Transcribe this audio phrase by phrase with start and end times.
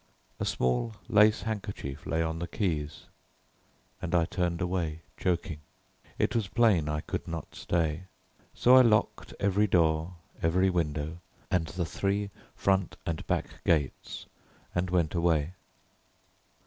[0.39, 3.05] A small lace handkerchief lay on the keys,
[4.01, 5.59] and I turned away, choking.
[6.17, 8.05] It was plain I could not stay,
[8.55, 11.19] so I locked every door, every window,
[11.51, 14.25] and the three front and back gates,
[14.73, 15.53] and went away.